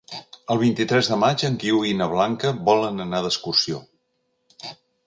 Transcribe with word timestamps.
El 0.53 0.61
vint-i-tres 0.61 1.09
de 1.11 1.17
maig 1.25 1.45
en 1.49 1.59
Guiu 1.65 1.83
i 1.91 1.93
na 2.01 2.09
Blanca 2.17 2.55
volen 2.71 3.07
anar 3.07 3.21
d'excursió. 3.27 3.87